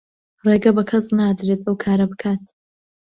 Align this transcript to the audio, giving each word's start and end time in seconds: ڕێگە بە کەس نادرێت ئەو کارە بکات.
ڕێگە 0.47 0.71
بە 0.77 0.83
کەس 0.89 1.05
نادرێت 1.19 1.61
ئەو 1.65 1.75
کارە 1.83 2.05
بکات. 2.11 2.43